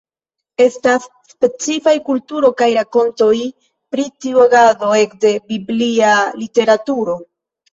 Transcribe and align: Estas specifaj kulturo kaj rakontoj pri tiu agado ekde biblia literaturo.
Estas 0.63 1.03
specifaj 1.33 1.93
kulturo 2.07 2.51
kaj 2.61 2.69
rakontoj 2.77 3.29
pri 3.97 4.07
tiu 4.25 4.43
agado 4.47 4.91
ekde 5.03 5.35
biblia 5.53 6.17
literaturo. 6.43 7.21